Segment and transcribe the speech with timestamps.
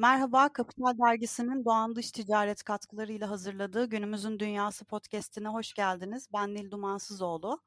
[0.00, 6.28] Merhaba, Kapital Dergisi'nin Doğan Dış Ticaret katkılarıyla hazırladığı Günümüzün Dünyası podcast'ine hoş geldiniz.
[6.32, 7.60] Ben Nil Dumansızoğlu.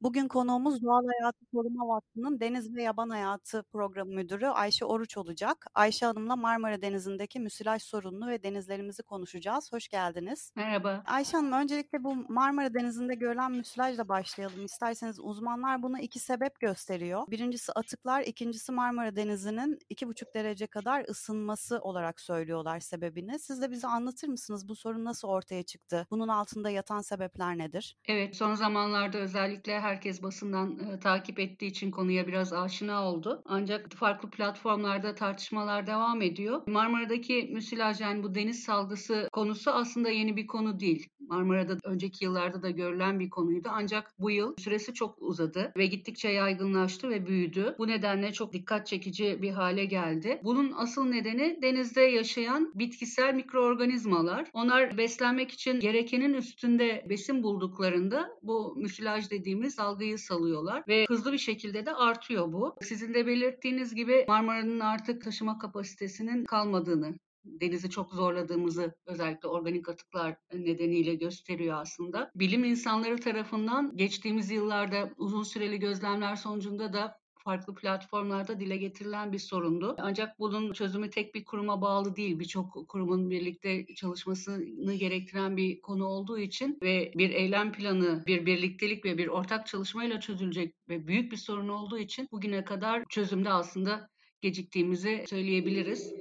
[0.00, 5.66] Bugün konuğumuz Doğal Hayatı Koruma Vakfı'nın Deniz ve Yaban Hayatı Programı Müdürü Ayşe Oruç olacak.
[5.74, 9.72] Ayşe Hanım'la Marmara Denizi'ndeki müsilaj sorununu ve denizlerimizi konuşacağız.
[9.72, 10.52] Hoş geldiniz.
[10.56, 11.02] Merhaba.
[11.06, 14.64] Ayşe Hanım öncelikle bu Marmara Denizi'nde görülen müsilajla başlayalım.
[14.64, 17.22] İsterseniz uzmanlar buna iki sebep gösteriyor.
[17.30, 23.38] Birincisi atıklar, ikincisi Marmara Denizi'nin iki buçuk derece kadar ısınması olarak söylüyorlar sebebini.
[23.38, 26.06] Siz de bize anlatır mısınız bu sorun nasıl ortaya çıktı?
[26.10, 27.96] Bunun altında yatan sebepler nedir?
[28.08, 33.42] Evet son zamanlarda özellikle herkes basından e, takip ettiği için konuya biraz aşina oldu.
[33.44, 36.62] Ancak farklı platformlarda tartışmalar devam ediyor.
[36.66, 41.08] Marmara'daki müsilaj yani bu deniz salgısı konusu aslında yeni bir konu değil.
[41.28, 43.68] Marmara'da önceki yıllarda da görülen bir konuydu.
[43.72, 47.74] Ancak bu yıl süresi çok uzadı ve gittikçe yaygınlaştı ve büyüdü.
[47.78, 50.40] Bu nedenle çok dikkat çekici bir hale geldi.
[50.44, 54.50] Bunun asıl nedeni denizde yaşayan bitkisel mikroorganizmalar.
[54.52, 61.38] Onlar beslenmek için gerekenin üstünde besin bulduklarında bu müsilaj dediğimiz salgıyı salıyorlar ve hızlı bir
[61.38, 62.76] şekilde de artıyor bu.
[62.82, 70.36] Sizin de belirttiğiniz gibi Marmara'nın artık taşıma kapasitesinin kalmadığını denizi çok zorladığımızı özellikle organik atıklar
[70.54, 72.30] nedeniyle gösteriyor aslında.
[72.34, 79.38] Bilim insanları tarafından geçtiğimiz yıllarda uzun süreli gözlemler sonucunda da farklı platformlarda dile getirilen bir
[79.38, 79.94] sorundu.
[79.98, 82.38] Ancak bunun çözümü tek bir kuruma bağlı değil.
[82.38, 89.04] Birçok kurumun birlikte çalışmasını gerektiren bir konu olduğu için ve bir eylem planı, bir birliktelik
[89.04, 94.08] ve bir ortak çalışmayla çözülecek ve büyük bir sorun olduğu için bugüne kadar çözümde aslında
[94.40, 96.12] geciktiğimizi söyleyebiliriz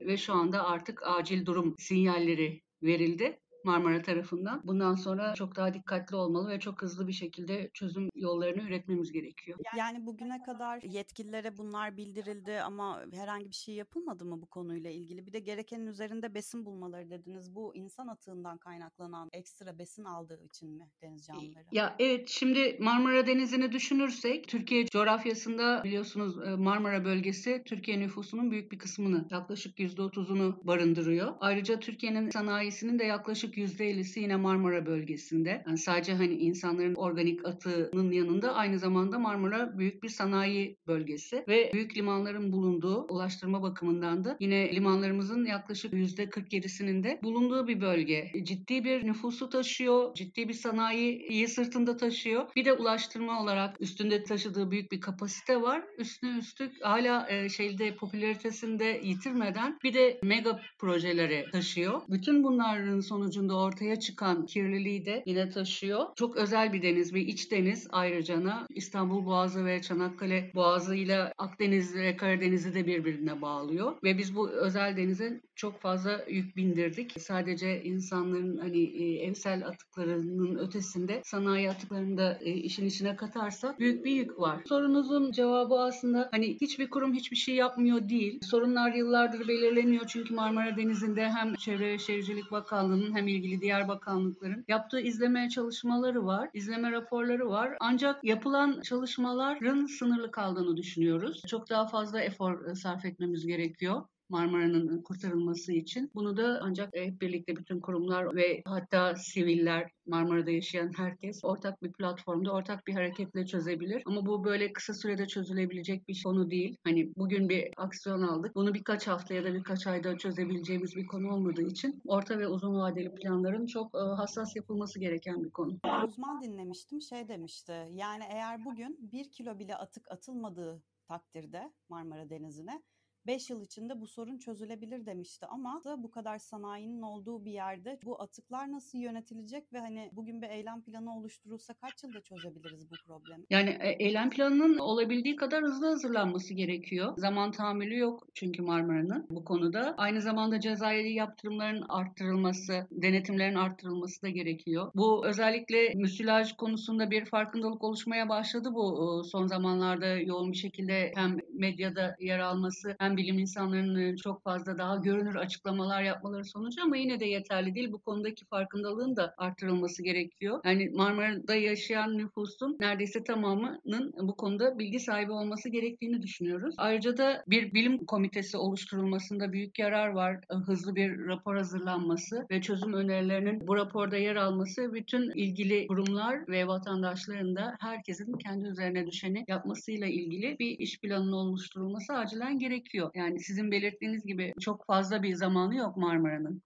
[0.00, 3.38] ve şu anda artık acil durum sinyalleri verildi.
[3.64, 4.60] Marmara tarafından.
[4.64, 9.58] Bundan sonra çok daha dikkatli olmalı ve çok hızlı bir şekilde çözüm yollarını üretmemiz gerekiyor.
[9.76, 15.26] Yani bugüne kadar yetkililere bunlar bildirildi ama herhangi bir şey yapılmadı mı bu konuyla ilgili?
[15.26, 17.54] Bir de gerekenin üzerinde besin bulmaları dediniz.
[17.54, 21.64] Bu insan atığından kaynaklanan ekstra besin aldığı için mi deniz canlıları?
[21.72, 28.78] Ya evet şimdi Marmara Denizi'ni düşünürsek Türkiye coğrafyasında biliyorsunuz Marmara bölgesi Türkiye nüfusunun büyük bir
[28.78, 31.34] kısmını yaklaşık %30'unu barındırıyor.
[31.40, 35.62] Ayrıca Türkiye'nin sanayisinin de yaklaşık %50'si yine Marmara bölgesinde.
[35.66, 41.70] Yani sadece hani insanların organik atığının yanında aynı zamanda Marmara büyük bir sanayi bölgesi ve
[41.72, 48.32] büyük limanların bulunduğu ulaştırma bakımından da yine limanlarımızın yaklaşık %47'sinin de bulunduğu bir bölge.
[48.42, 52.46] Ciddi bir nüfusu taşıyor, ciddi bir sanayiyi sırtında taşıyor.
[52.56, 55.82] Bir de ulaştırma olarak üstünde taşıdığı büyük bir kapasite var.
[55.98, 62.02] Üstüne üstlük hala e, şeyde popülaritesinde yitirmeden bir de mega projeleri taşıyor.
[62.08, 66.06] Bütün bunların sonucunda sonucunda ortaya çıkan kirliliği de yine taşıyor.
[66.16, 71.94] Çok özel bir deniz, bir iç deniz ayrıca İstanbul Boğazı ve Çanakkale Boğazı ile Akdeniz
[71.94, 73.92] ve Karadeniz'i de birbirine bağlıyor.
[74.04, 77.14] Ve biz bu özel denize çok fazla yük bindirdik.
[77.18, 84.04] Sadece insanların hani e, evsel atıklarının ötesinde sanayi atıklarını da e, işin içine katarsak büyük
[84.04, 84.62] bir yük var.
[84.68, 88.40] Sorunuzun cevabı aslında hani hiçbir kurum hiçbir şey yapmıyor değil.
[88.42, 94.64] Sorunlar yıllardır belirleniyor çünkü Marmara Denizi'nde hem Çevre ve Şehircilik Bakanlığı'nın hem ilgili diğer bakanlıkların
[94.68, 97.76] yaptığı izleme çalışmaları var, izleme raporları var.
[97.80, 101.42] Ancak yapılan çalışmaların sınırlı kaldığını düşünüyoruz.
[101.46, 104.02] Çok daha fazla efor sarf etmemiz gerekiyor.
[104.28, 106.10] Marmara'nın kurtarılması için.
[106.14, 111.92] Bunu da ancak hep birlikte bütün kurumlar ve hatta siviller, Marmara'da yaşayan herkes ortak bir
[111.92, 114.02] platformda, ortak bir hareketle çözebilir.
[114.06, 116.76] Ama bu böyle kısa sürede çözülebilecek bir konu değil.
[116.84, 118.54] Hani bugün bir aksiyon aldık.
[118.54, 122.74] Bunu birkaç hafta ya da birkaç ayda çözebileceğimiz bir konu olmadığı için orta ve uzun
[122.74, 125.78] vadeli planların çok hassas yapılması gereken bir konu.
[126.06, 127.72] Uzman dinlemiştim şey demişti.
[127.92, 132.82] Yani eğer bugün bir kilo bile atık atılmadığı takdirde Marmara Denizi'ne
[133.28, 138.22] 5 yıl içinde bu sorun çözülebilir demişti ama bu kadar sanayinin olduğu bir yerde bu
[138.22, 143.44] atıklar nasıl yönetilecek ve hani bugün bir eylem planı oluşturulsa kaç yılda çözebiliriz bu problemi?
[143.50, 147.12] Yani e, eylem planının olabildiği kadar hızlı hazırlanması gerekiyor.
[147.16, 149.94] Zaman tahammülü yok çünkü Marmara'nın bu konuda.
[149.96, 154.90] Aynı zamanda cezai yaptırımların arttırılması, denetimlerin arttırılması da gerekiyor.
[154.94, 161.36] Bu özellikle müsilaj konusunda bir farkındalık oluşmaya başladı bu son zamanlarda yoğun bir şekilde hem
[161.52, 167.20] medyada yer alması hem bilim insanlarının çok fazla daha görünür açıklamalar yapmaları sonucu ama yine
[167.20, 167.92] de yeterli değil.
[167.92, 170.60] Bu konudaki farkındalığın da artırılması gerekiyor.
[170.64, 176.74] Yani Marmara'da yaşayan nüfusun neredeyse tamamının bu konuda bilgi sahibi olması gerektiğini düşünüyoruz.
[176.78, 180.40] Ayrıca da bir bilim komitesi oluşturulmasında büyük yarar var.
[180.66, 186.66] Hızlı bir rapor hazırlanması ve çözüm önerilerinin bu raporda yer alması bütün ilgili kurumlar ve
[186.66, 193.07] vatandaşların da herkesin kendi üzerine düşeni yapmasıyla ilgili bir iş planının oluşturulması acilen gerekiyor.
[193.12, 193.28] Geliyor.
[193.28, 196.62] Yani sizin belirttiğiniz gibi çok fazla bir zamanı yok Marmara'nın.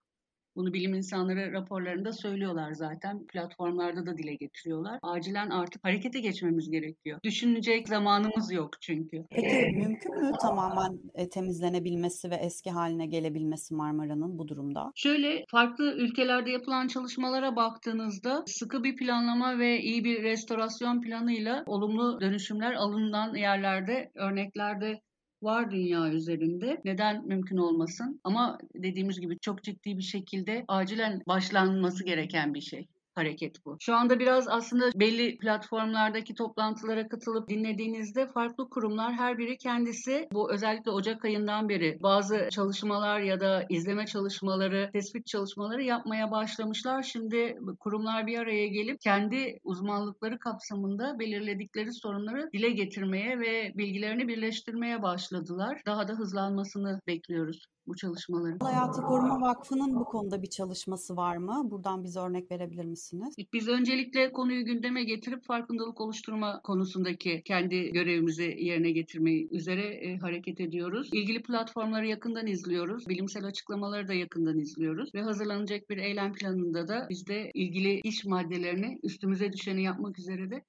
[0.57, 3.27] Bunu bilim insanları raporlarında söylüyorlar zaten.
[3.27, 4.99] Platformlarda da dile getiriyorlar.
[5.03, 7.19] Acilen artık harekete geçmemiz gerekiyor.
[7.25, 9.25] Düşünecek zamanımız yok çünkü.
[9.31, 14.93] Peki mümkün mü tamamen e, temizlenebilmesi ve eski haline gelebilmesi Marmara'nın bu durumda?
[14.95, 22.21] Şöyle farklı ülkelerde yapılan çalışmalara baktığınızda sıkı bir planlama ve iyi bir restorasyon planıyla olumlu
[22.21, 25.01] dönüşümler alınan yerlerde, örneklerde
[25.43, 26.81] var dünya üzerinde.
[26.85, 28.21] Neden mümkün olmasın?
[28.25, 33.77] Ama dediğimiz gibi çok ciddi bir şekilde acilen başlanması gereken bir şey hareket bu.
[33.81, 40.53] Şu anda biraz aslında belli platformlardaki toplantılara katılıp dinlediğinizde farklı kurumlar her biri kendisi bu
[40.53, 47.03] özellikle Ocak ayından beri bazı çalışmalar ya da izleme çalışmaları, tespit çalışmaları yapmaya başlamışlar.
[47.03, 55.03] Şimdi kurumlar bir araya gelip kendi uzmanlıkları kapsamında belirledikleri sorunları dile getirmeye ve bilgilerini birleştirmeye
[55.03, 55.83] başladılar.
[55.87, 58.59] Daha da hızlanmasını bekliyoruz bu çalışmaların.
[58.59, 61.71] Hayatı Koruma Vakfı'nın bu konuda bir çalışması var mı?
[61.71, 63.35] Buradan bize örnek verebilir misiniz?
[63.53, 70.61] Biz öncelikle konuyu gündeme getirip farkındalık oluşturma konusundaki kendi görevimizi yerine getirmeyi üzere e, hareket
[70.61, 71.11] ediyoruz.
[71.13, 73.09] İlgili platformları yakından izliyoruz.
[73.09, 78.25] Bilimsel açıklamaları da yakından izliyoruz ve hazırlanacak bir eylem planında da biz de ilgili iş
[78.25, 80.65] maddelerini üstümüze düşeni yapmak üzere de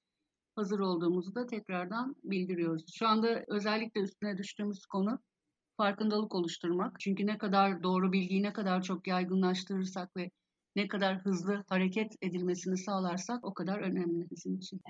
[0.56, 2.86] hazır olduğumuzu da tekrardan bildiriyoruz.
[2.94, 5.20] Şu anda özellikle üstüne düştüğümüz konu
[5.84, 7.00] farkındalık oluşturmak.
[7.00, 10.32] Çünkü ne kadar doğru bilgiyi ne kadar çok yaygınlaştırırsak ve
[10.76, 14.82] ne kadar hızlı hareket edilmesini sağlarsak o kadar önemli bizim için.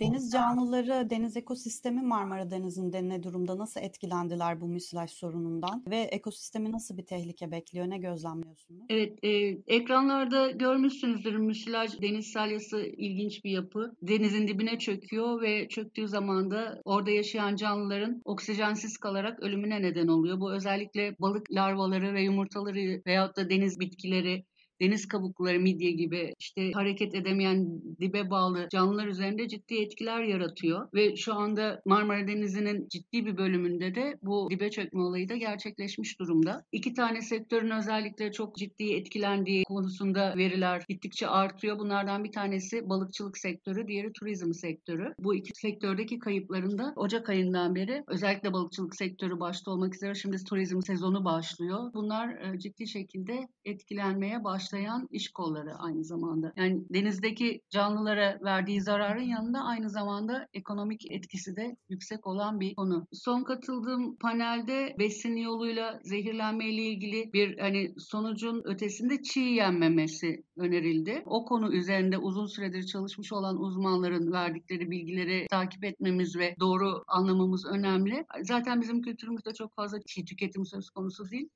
[0.00, 3.58] Deniz canlıları, deniz ekosistemi Marmara Denizi'nde ne durumda?
[3.58, 5.84] Nasıl etkilendiler bu müsilaj sorunundan?
[5.90, 7.90] Ve ekosistemi nasıl bir tehlike bekliyor?
[7.90, 8.84] Ne gözlemliyorsunuz?
[8.88, 9.28] Evet, e,
[9.66, 13.92] ekranlarda görmüşsünüzdür müsilaj deniz salyası ilginç bir yapı.
[14.02, 20.40] Denizin dibine çöküyor ve çöktüğü zaman da orada yaşayan canlıların oksijensiz kalarak ölümüne neden oluyor.
[20.40, 24.44] Bu özellikle balık larvaları ve yumurtaları veyahut da deniz bitkileri
[24.80, 30.88] deniz kabukları, midye gibi işte hareket edemeyen dibe bağlı canlılar üzerinde ciddi etkiler yaratıyor.
[30.94, 36.20] Ve şu anda Marmara Denizi'nin ciddi bir bölümünde de bu dibe çökme olayı da gerçekleşmiş
[36.20, 36.64] durumda.
[36.72, 41.78] İki tane sektörün özellikle çok ciddi etkilendiği konusunda veriler gittikçe artıyor.
[41.78, 45.14] Bunlardan bir tanesi balıkçılık sektörü, diğeri turizm sektörü.
[45.18, 50.44] Bu iki sektördeki kayıpların da Ocak ayından beri özellikle balıkçılık sektörü başta olmak üzere şimdi
[50.44, 51.90] turizm sezonu başlıyor.
[51.94, 56.52] Bunlar ciddi şekilde etkilenmeye başladı başlayan iş kolları aynı zamanda.
[56.56, 63.06] Yani denizdeki canlılara verdiği zararın yanında aynı zamanda ekonomik etkisi de yüksek olan bir konu.
[63.12, 71.22] Son katıldığım panelde besin yoluyla zehirlenme ile ilgili bir hani sonucun ötesinde çiğ yenmemesi önerildi.
[71.26, 77.66] O konu üzerinde uzun süredir çalışmış olan uzmanların verdikleri bilgileri takip etmemiz ve doğru anlamamız
[77.66, 78.24] önemli.
[78.42, 81.48] Zaten bizim kültürümüzde çok fazla çiğ tüketim söz konusu değil.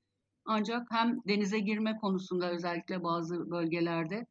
[0.45, 4.25] Ancak hem denize girme konusunda özellikle bazı bölgelerde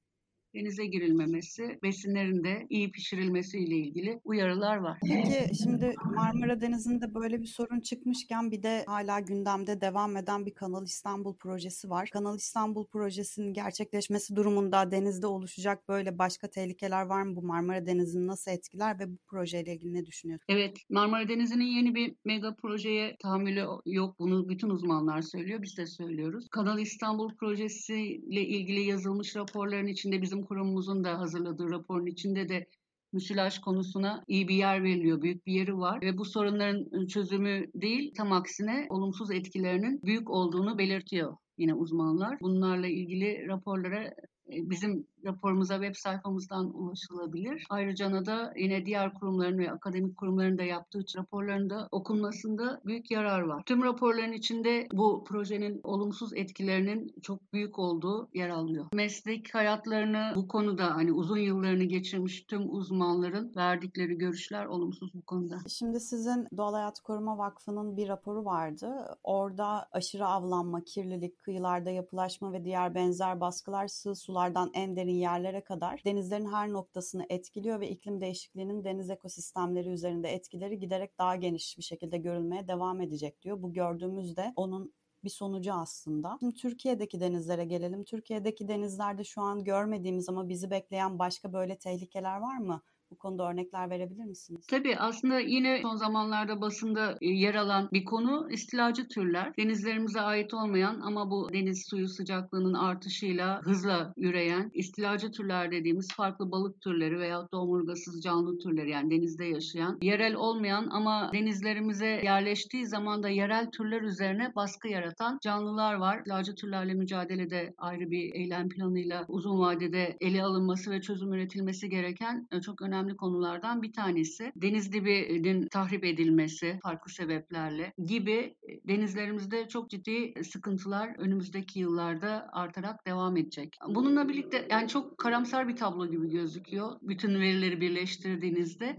[0.55, 4.99] denize girilmemesi, besinlerin de iyi pişirilmesi ile ilgili uyarılar var.
[5.06, 10.55] Peki şimdi Marmara Denizi'nde böyle bir sorun çıkmışken bir de hala gündemde devam eden bir
[10.55, 12.09] Kanal İstanbul projesi var.
[12.12, 17.37] Kanal İstanbul projesinin gerçekleşmesi durumunda denizde oluşacak böyle başka tehlikeler var mı?
[17.37, 20.47] Bu Marmara Denizi'ni nasıl etkiler ve bu projeyle ilgili ne düşünüyorsunuz?
[20.49, 24.19] Evet, Marmara Denizi'nin yeni bir mega projeye tahammülü yok.
[24.19, 26.49] Bunu bütün uzmanlar söylüyor, biz de söylüyoruz.
[26.51, 32.67] Kanal İstanbul projesiyle ilgili yazılmış raporların içinde bizim kurumumuzun da hazırladığı raporun içinde de
[33.13, 38.15] müsilaj konusuna iyi bir yer veriliyor, büyük bir yeri var ve bu sorunların çözümü değil,
[38.17, 42.39] tam aksine olumsuz etkilerinin büyük olduğunu belirtiyor yine uzmanlar.
[42.41, 44.15] Bunlarla ilgili raporlara
[44.48, 47.67] bizim raporumuza web sayfamızdan ulaşılabilir.
[47.71, 53.41] Ayrıca da yine diğer kurumların ve akademik kurumların da yaptığı raporların da okunmasında büyük yarar
[53.41, 53.63] var.
[53.67, 58.87] Tüm raporların içinde bu projenin olumsuz etkilerinin çok büyük olduğu yer alıyor.
[58.93, 65.57] Meslek hayatlarını bu konuda hani uzun yıllarını geçirmiş tüm uzmanların verdikleri görüşler olumsuz bu konuda.
[65.69, 69.17] Şimdi sizin Doğal Hayat Koruma Vakfı'nın bir raporu vardı.
[69.25, 75.65] Orada aşırı avlanma, kirlilik, kıyılarda yapılaşma ve diğer benzer baskılar sığ sulardan en derin yerlere
[75.65, 81.79] kadar denizlerin her noktasını etkiliyor ve iklim değişikliğinin deniz ekosistemleri üzerinde etkileri giderek daha geniş
[81.79, 83.63] bir şekilde görülmeye devam edecek diyor.
[83.63, 84.94] Bu gördüğümüz de onun
[85.25, 86.37] bir sonucu aslında.
[86.41, 88.05] Şimdi Türkiye'deki denizlere gelelim.
[88.05, 92.83] Türkiye'deki denizlerde şu an görmediğimiz ama bizi bekleyen başka böyle tehlikeler var mı?
[93.15, 94.67] Bu konuda örnekler verebilir misiniz?
[94.67, 99.53] Tabii aslında yine son zamanlarda basında e, yer alan bir konu istilacı türler.
[99.59, 106.51] Denizlerimize ait olmayan ama bu deniz suyu sıcaklığının artışıyla hızla üreyen istilacı türler dediğimiz farklı
[106.51, 112.87] balık türleri veya da omurgasız canlı türleri yani denizde yaşayan, yerel olmayan ama denizlerimize yerleştiği
[112.87, 116.19] zaman da yerel türler üzerine baskı yaratan canlılar var.
[116.19, 122.49] İstilacı türlerle mücadelede ayrı bir eylem planıyla uzun vadede ele alınması ve çözüm üretilmesi gereken
[122.53, 124.53] e, çok önemli konulardan bir tanesi.
[124.56, 133.06] Deniz dibinin tahrip edilmesi farklı sebeplerle gibi e, denizlerimizde çok ciddi sıkıntılar önümüzdeki yıllarda artarak
[133.06, 133.77] devam edecek.
[133.89, 136.96] Bununla birlikte yani çok karamsar bir tablo gibi gözüküyor.
[137.03, 138.96] Bütün verileri birleştirdiğinizde.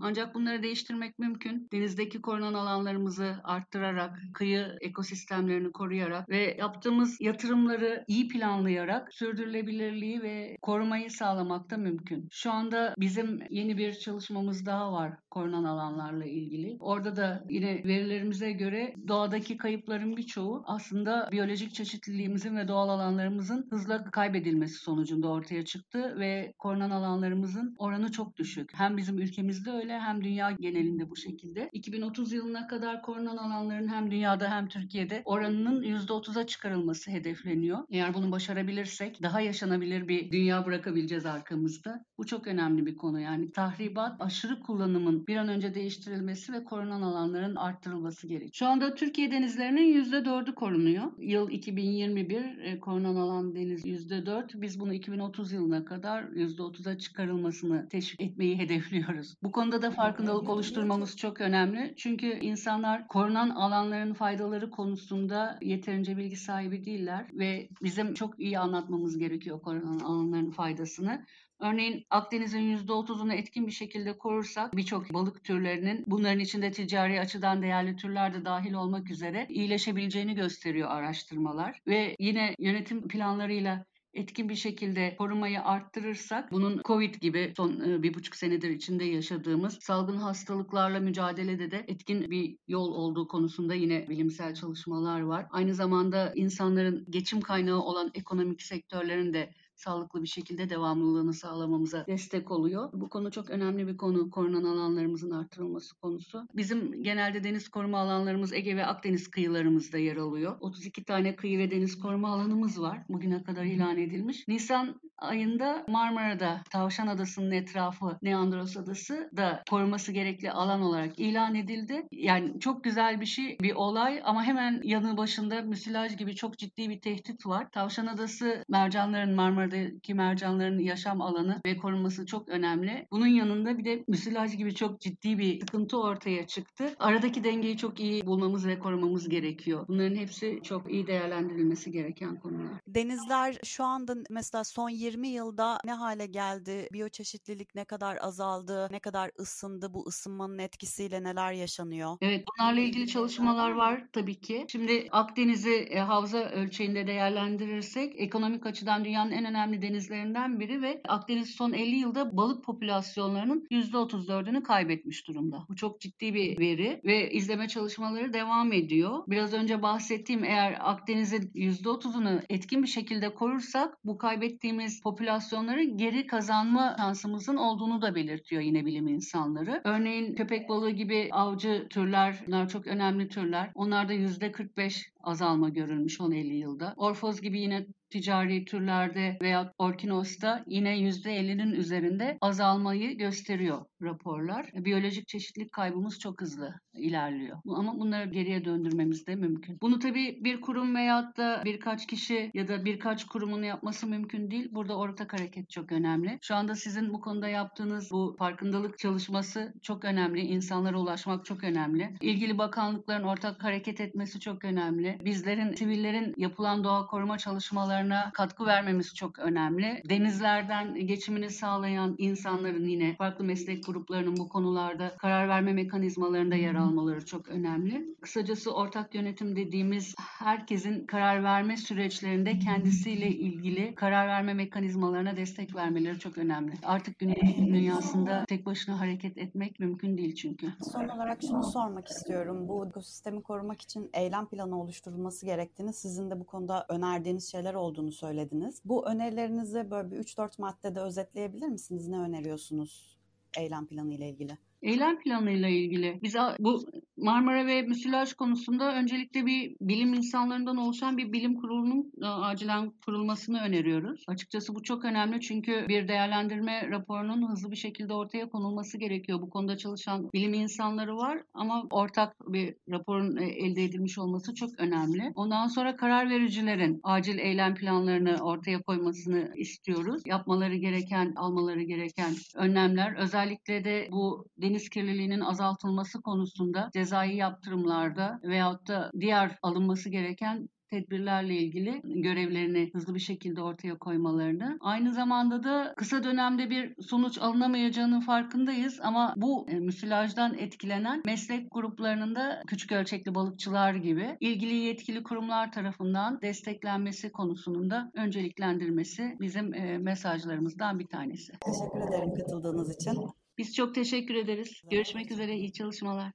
[0.00, 1.68] Ancak bunları değiştirmek mümkün.
[1.72, 11.10] Denizdeki korunan alanlarımızı arttırarak, kıyı ekosistemlerini koruyarak ve yaptığımız yatırımları iyi planlayarak sürdürülebilirliği ve korumayı
[11.10, 12.28] sağlamak da mümkün.
[12.32, 16.76] Şu anda bizim yeni bir çalışmamız daha var korunan alanlarla ilgili.
[16.80, 24.04] Orada da yine verilerimize göre doğadaki kayıpların birçoğu aslında biyolojik çeşitliliğimizin ve doğal alanlarımızın hızla
[24.04, 28.70] kaybedilmesi sonucunda ortaya çıktı ve korunan alanlarımızın oranı çok düşük.
[28.74, 31.68] Hem bizim ülkemizde öyle hem dünya genelinde bu şekilde.
[31.72, 37.78] 2030 yılına kadar korunan alanların hem dünyada hem Türkiye'de oranının %30'a çıkarılması hedefleniyor.
[37.90, 42.04] Eğer bunu başarabilirsek daha yaşanabilir bir dünya bırakabileceğiz arkamızda.
[42.18, 47.02] Bu çok önemli bir konu yani tahribat, aşırı kullanımın bir an önce değiştirilmesi ve korunan
[47.02, 48.52] alanların arttırılması gerekiyor.
[48.52, 51.04] Şu anda Türkiye denizlerinin %4'ü korunuyor.
[51.18, 54.60] Yıl 2021 e, korunan alan deniz %4.
[54.62, 59.34] Biz bunu 2030 yılına kadar %30'a çıkarılmasını teşvik etmeyi hedefliyoruz.
[59.42, 61.94] Bu konuda da farkındalık oluşturmamız çok önemli.
[61.96, 69.18] Çünkü insanlar korunan alanların faydaları konusunda yeterince bilgi sahibi değiller ve bizim çok iyi anlatmamız
[69.18, 71.24] gerekiyor korunan alanların faydasını.
[71.60, 77.96] Örneğin Akdeniz'in %30'unu etkin bir şekilde korursak birçok balık türlerinin bunların içinde ticari açıdan değerli
[77.96, 81.80] türler de dahil olmak üzere iyileşebileceğini gösteriyor araştırmalar.
[81.86, 83.84] Ve yine yönetim planlarıyla
[84.14, 89.78] etkin bir şekilde korumayı arttırırsak bunun COVID gibi son e, bir buçuk senedir içinde yaşadığımız
[89.80, 95.46] salgın hastalıklarla mücadelede de etkin bir yol olduğu konusunda yine bilimsel çalışmalar var.
[95.50, 102.50] Aynı zamanda insanların geçim kaynağı olan ekonomik sektörlerin de sağlıklı bir şekilde devamlılığını sağlamamıza destek
[102.50, 102.90] oluyor.
[102.92, 104.30] Bu konu çok önemli bir konu.
[104.30, 106.46] Korunan alanlarımızın artırılması konusu.
[106.54, 110.56] Bizim genelde deniz koruma alanlarımız Ege ve Akdeniz kıyılarımızda yer alıyor.
[110.60, 113.02] 32 tane kıyı ve deniz koruma alanımız var.
[113.08, 114.48] Bugüne kadar ilan edilmiş.
[114.48, 122.06] Nisan ayında Marmara'da Tavşan Adası'nın etrafı Neandros Adası da koruması gerekli alan olarak ilan edildi.
[122.12, 126.88] Yani çok güzel bir şey, bir olay ama hemen yanı başında müsilaj gibi çok ciddi
[126.90, 127.70] bir tehdit var.
[127.70, 133.06] Tavşan Adası mercanların Marmara'daki mercanların yaşam alanı ve korunması çok önemli.
[133.10, 136.94] Bunun yanında bir de müsilaj gibi çok ciddi bir sıkıntı ortaya çıktı.
[136.98, 139.84] Aradaki dengeyi çok iyi bulmamız ve korumamız gerekiyor.
[139.88, 142.80] Bunların hepsi çok iyi değerlendirilmesi gereken konular.
[142.86, 146.88] Denizler şu anda mesela son 20 yılda ne hale geldi?
[146.92, 148.88] Biyoçeşitlilik ne kadar azaldı?
[148.90, 149.94] Ne kadar ısındı?
[149.94, 152.16] Bu ısınmanın etkisiyle neler yaşanıyor?
[152.20, 154.66] Evet, bunlarla ilgili çalışmalar var tabii ki.
[154.68, 161.50] Şimdi Akdeniz'i e, havza ölçeğinde değerlendirirsek ekonomik açıdan dünyanın en önemli denizlerinden biri ve Akdeniz
[161.50, 165.66] son 50 yılda balık popülasyonlarının %34'ünü kaybetmiş durumda.
[165.68, 169.24] Bu çok ciddi bir veri ve izleme çalışmaları devam ediyor.
[169.26, 176.96] Biraz önce bahsettiğim eğer Akdeniz'in %30'unu etkin bir şekilde korursak bu kaybettiğimiz popülasyonları geri kazanma
[176.98, 179.80] şansımızın olduğunu da belirtiyor yine bilim insanları.
[179.84, 183.70] Örneğin köpek balığı gibi avcı türler, bunlar çok önemli türler.
[183.74, 186.94] Onlarda %45 azalma görülmüş 10-50 yılda.
[186.96, 194.70] Orfoz gibi yine ticari türlerde veya Orkinos'ta yine %50'nin üzerinde azalmayı gösteriyor raporlar.
[194.74, 197.58] Biyolojik çeşitlilik kaybımız çok hızlı ilerliyor.
[197.68, 199.78] Ama bunları geriye döndürmemiz de mümkün.
[199.82, 204.68] Bunu tabii bir kurum veyahut da birkaç kişi ya da birkaç kurumun yapması mümkün değil.
[204.70, 206.38] Burada ortak hareket çok önemli.
[206.42, 210.40] Şu anda sizin bu konuda yaptığınız bu farkındalık çalışması çok önemli.
[210.40, 212.14] İnsanlara ulaşmak çok önemli.
[212.20, 215.18] İlgili bakanlıkların ortak hareket etmesi çok önemli.
[215.24, 218.03] Bizlerin, sivillerin yapılan doğa koruma çalışmalarına
[218.34, 220.02] katkı vermemiz çok önemli.
[220.08, 227.26] Denizlerden geçimini sağlayan insanların yine farklı meslek gruplarının bu konularda karar verme mekanizmalarında yer almaları
[227.26, 228.14] çok önemli.
[228.20, 236.18] Kısacası ortak yönetim dediğimiz herkesin karar verme süreçlerinde kendisiyle ilgili karar verme mekanizmalarına destek vermeleri
[236.18, 236.72] çok önemli.
[236.84, 240.66] Artık günümüz dünyasında tek başına hareket etmek mümkün değil çünkü.
[240.92, 242.68] Son olarak şunu sormak istiyorum.
[242.68, 248.12] Bu ekosistemi korumak için eylem planı oluşturulması gerektiğini, sizin de bu konuda önerdiğiniz şeyler olduğunu
[248.12, 248.80] söylediniz.
[248.84, 252.08] Bu önerilerinizi böyle bir 3-4 maddede özetleyebilir misiniz?
[252.08, 253.14] Ne öneriyorsunuz?
[253.58, 254.58] eylem planı ile ilgili?
[254.84, 256.80] Eylem planıyla ilgili biz bu
[257.16, 263.60] Marmara ve müsilaj konusunda öncelikle bir bilim insanlarından oluşan bir bilim kurulunun e, acilen kurulmasını
[263.60, 264.24] öneriyoruz.
[264.28, 269.42] Açıkçası bu çok önemli çünkü bir değerlendirme raporunun hızlı bir şekilde ortaya konulması gerekiyor.
[269.42, 274.70] Bu konuda çalışan bilim insanları var ama ortak bir raporun e, elde edilmiş olması çok
[274.78, 275.32] önemli.
[275.34, 280.22] Ondan sonra karar vericilerin acil eylem planlarını ortaya koymasını istiyoruz.
[280.26, 288.40] Yapmaları gereken, almaları gereken önlemler özellikle de bu deniz deniz kirliliğinin azaltılması konusunda cezai yaptırımlarda
[288.42, 294.78] veyahut da diğer alınması gereken tedbirlerle ilgili görevlerini hızlı bir şekilde ortaya koymalarını.
[294.80, 301.68] Aynı zamanda da kısa dönemde bir sonuç alınamayacağının farkındayız ama bu e, müsilajdan etkilenen meslek
[301.70, 309.74] gruplarının da küçük ölçekli balıkçılar gibi ilgili yetkili kurumlar tarafından desteklenmesi konusunda da önceliklendirmesi bizim
[309.74, 311.52] e, mesajlarımızdan bir tanesi.
[311.52, 313.43] Teşekkür ederim katıldığınız için.
[313.58, 314.80] Biz çok teşekkür ederiz.
[314.90, 315.56] Görüşmek üzere.
[315.56, 316.32] İyi çalışmalar.